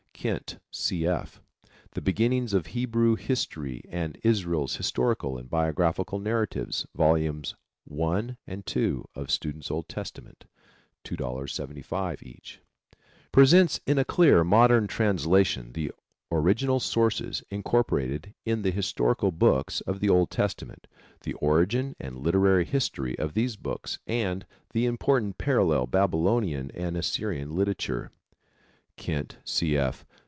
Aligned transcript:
Kent, 0.21 0.59
C. 0.69 1.07
F., 1.07 1.41
The 1.93 1.99
Beginnings 2.01 2.53
of 2.53 2.67
Hebrew 2.67 3.15
History 3.15 3.81
and 3.89 4.19
Israel's 4.21 4.75
Historical 4.75 5.35
and 5.39 5.49
Biographical 5.49 6.19
Narratives. 6.19 6.85
(Vols. 6.93 7.55
I 7.91 8.35
and 8.45 8.77
II 8.77 9.01
of 9.15 9.31
Student's 9.31 9.71
Old 9.71 9.89
Testament.) 9.89 10.45
$2.75 11.05 12.21
each. 12.21 12.61
Presents 13.31 13.79
in 13.87 13.97
a 13.97 14.05
clear, 14.05 14.43
modern 14.43 14.85
translation 14.85 15.71
the 15.73 15.91
original 16.31 16.79
sources 16.79 17.41
incorporated 17.49 18.35
in 18.45 18.61
the 18.61 18.69
historical 18.69 19.31
books 19.31 19.81
of 19.81 20.01
the 20.01 20.09
Old 20.09 20.29
Testament, 20.29 20.85
the 21.23 21.33
origin 21.33 21.95
and 21.99 22.19
literary 22.19 22.65
history 22.65 23.17
of 23.17 23.33
these 23.33 23.55
books, 23.55 23.97
and 24.05 24.45
the 24.71 24.85
important 24.85 25.39
parallel 25.39 25.87
Babylonian 25.87 26.69
and 26.75 26.95
Assyrian 26.95 27.55
literature. 27.55 28.11
Kent, 28.97 29.39
C. 29.43 29.75
F. 29.75 30.05